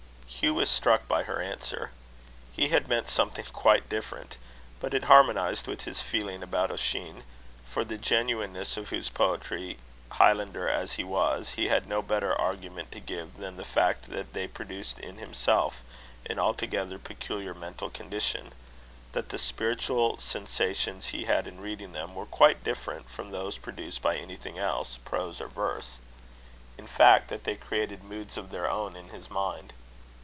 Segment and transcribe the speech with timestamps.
[0.43, 1.91] Hugh was struck by her answer.
[2.51, 4.37] He had meant something quite different.
[4.79, 7.23] But it harmonized with his feeling about Ossian;
[7.63, 9.77] for the genuineness of whose poetry,
[10.09, 14.33] Highlander as he was, he had no better argument to give than the fact, that
[14.33, 15.83] they produced in himself
[16.25, 18.51] an altogether peculiar mental condition;
[19.11, 24.01] that the spiritual sensations he had in reading them were quite different from those produced
[24.01, 25.97] by anything else, prose or verse;
[26.79, 29.71] in fact, that they created moods of their own in his mind.